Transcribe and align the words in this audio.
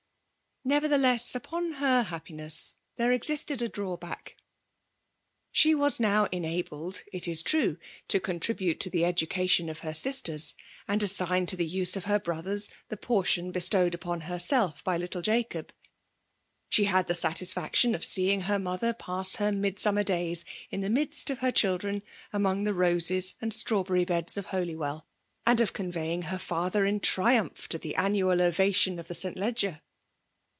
Nevertheless, 0.63 1.33
upon 1.33 1.71
her 1.81 2.03
happiness 2.03 2.75
thore 2.95 3.09
exr 3.09 3.33
ii^d 3.43 3.63
.a 3.63 3.67
drawback. 3.67 4.37
She 5.51 5.73
was 5.73 5.99
now 5.99 6.27
enabled^ 6.27 7.01
it 7.11 7.27
is 7.27 7.41
true, 7.41 7.79
to 8.09 8.19
contribute 8.19 8.79
to 8.81 8.89
the 8.91 9.03
education 9.03 9.69
of 9.69 9.79
h^ 9.81 9.95
sisters, 9.95 10.53
and 10.87 11.01
assign 11.01 11.47
to 11.47 11.55
the 11.55 11.67
uae.of 11.67 12.03
her 12.03 12.19
brotiieis 12.19 12.69
the 12.89 12.97
portion 12.97 13.51
bestowed 13.51 13.95
upon 13.95 14.21
heraelf 14.21 14.83
by 14.83 14.97
little 14.97 15.23
Jacob;— 15.23 15.73
she 16.69 16.83
had 16.83 17.07
the 17.07 17.15
satisfiEu^tion 17.15 17.95
of 17.95 18.01
seeing^ 18.03 18.43
her 18.43 18.59
mother 18.59 18.93
pass 18.93 19.37
her 19.37 19.49
Midsununer 19.51 20.05
days, 20.05 20.45
in 20.69 20.81
tiie 20.81 20.91
midst 20.93 21.31
of 21.31 21.39
her 21.39 21.51
children 21.51 22.03
among 22.31 22.65
the 22.65 22.73
roses 22.75 23.33
and 23.41 23.51
stnmv 23.51 23.87
beery 23.87 24.05
beds 24.05 24.37
of 24.37 24.45
Holywell, 24.45 25.07
and. 25.43 25.59
of 25.59 25.73
convejing 25.73 26.21
ha 26.25 26.37
father 26.37 26.85
in 26.85 26.99
triumph 26.99 27.67
to 27.69 27.79
the 27.79 27.95
annual 27.95 28.39
ovation 28.43 28.99
of 28.99 29.07
the 29.07 29.15
St 29.15 29.37
L^er. 29.37 29.81